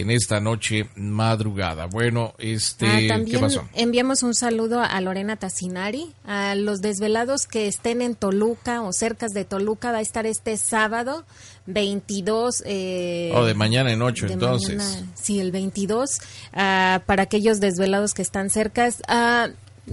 [0.00, 1.86] en esta noche madrugada.
[1.86, 3.68] Bueno, este, Ah, ¿qué pasó?
[3.74, 9.32] enviamos un saludo a Lorena Tassinari, a los desvelados que estén en Toluca o cercas
[9.32, 11.24] de Toluca, va a estar este sábado
[11.66, 12.62] 22.
[12.66, 14.76] Eh, Oh, de mañana en ocho, de entonces.
[14.76, 16.20] mañana, sí, el 22,
[16.52, 19.02] ah, para aquellos desvelados que están cercas.
[19.08, 19.48] ah,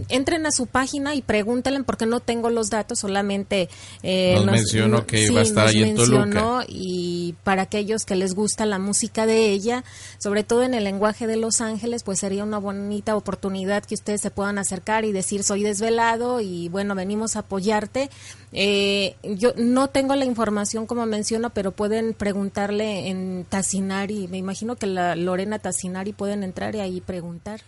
[0.09, 3.69] entren a su página y pregúntenle porque no tengo los datos, solamente
[4.03, 6.65] eh, Nos mencionó que va a estar ahí en Toluca.
[6.67, 9.83] y para aquellos que les gusta la música de ella,
[10.17, 14.21] sobre todo en el lenguaje de Los Ángeles, pues sería una bonita oportunidad que ustedes
[14.21, 18.09] se puedan acercar y decir soy desvelado y bueno, venimos a apoyarte.
[18.53, 24.75] Eh, yo no tengo la información como menciono, pero pueden preguntarle en Tassinari, me imagino
[24.75, 27.61] que la Lorena Tassinari pueden entrar y ahí preguntar.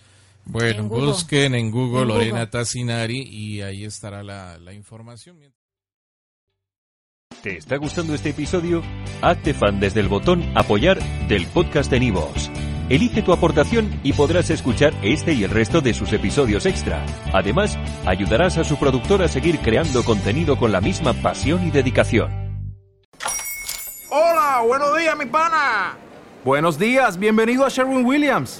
[0.46, 2.48] Bueno, en busquen en Google En Lorena Google.
[2.48, 5.40] Tassinari y ahí estará la, la información.
[7.42, 8.84] ¿Te está gustando este episodio?
[9.22, 12.50] Hazte fan desde el botón Apoyar del podcast de Nivos.
[12.90, 17.06] Elige tu aportación y podrás escuchar este y el resto de sus episodios extra.
[17.34, 22.30] Además, ayudarás a su productor a seguir creando contenido con la misma pasión y dedicación.
[24.10, 25.98] Hola, buenos días, mi pana.
[26.44, 28.60] Buenos días, bienvenido a Sherwin Williams.